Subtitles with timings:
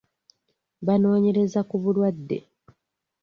[0.85, 2.39] Banoonyereza ku bulwadde.